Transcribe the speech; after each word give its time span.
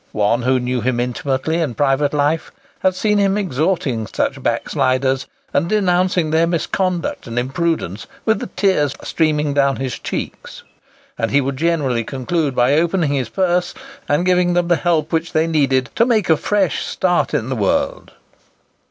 One 0.13 0.41
who 0.41 0.59
knew 0.59 0.81
him 0.81 0.99
intimately 0.99 1.59
in 1.61 1.75
private 1.75 2.11
life 2.11 2.51
has 2.79 2.97
seen 2.97 3.19
him 3.19 3.37
exhorting 3.37 4.07
such 4.07 4.41
backsliders, 4.41 5.27
and 5.53 5.69
denouncing 5.69 6.31
their 6.31 6.47
misconduct 6.47 7.27
and 7.27 7.37
imprudence 7.37 8.07
with 8.25 8.39
the 8.39 8.47
tears 8.47 8.95
streaming 9.03 9.53
down 9.53 9.75
his 9.75 9.99
cheeks. 9.99 10.63
And 11.19 11.29
he 11.29 11.39
would 11.39 11.55
generally 11.57 12.03
conclude 12.03 12.55
by 12.55 12.73
opening 12.73 13.11
his 13.13 13.29
purse, 13.29 13.75
and 14.09 14.25
giving 14.25 14.53
them 14.55 14.69
the 14.69 14.75
help 14.75 15.13
which 15.13 15.33
they 15.33 15.45
needed 15.45 15.91
"to 15.93 16.03
make 16.07 16.31
a 16.31 16.35
fresh 16.37 16.83
start 16.83 17.35
in 17.35 17.49
the 17.49 17.55
world." 17.55 18.13